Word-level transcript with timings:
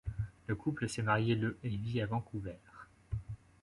Le 0.47 0.55
couple 0.55 0.89
s'est 0.89 1.03
marié 1.03 1.35
le 1.35 1.59
et 1.61 1.69
vit 1.69 2.01
à 2.01 2.07
Vancouver. 2.07 2.57